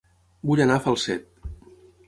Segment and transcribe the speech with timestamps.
[0.51, 1.31] Vull anar a Falset